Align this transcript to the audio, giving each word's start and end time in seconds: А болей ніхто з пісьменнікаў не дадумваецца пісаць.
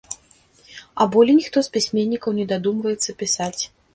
А 1.03 1.05
болей 1.15 1.35
ніхто 1.41 1.63
з 1.69 1.75
пісьменнікаў 1.77 2.35
не 2.39 2.45
дадумваецца 2.55 3.17
пісаць. 3.23 3.61